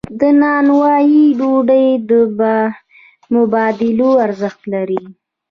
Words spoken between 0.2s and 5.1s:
نانوایی ډوډۍ مبادلوي ارزښت لري.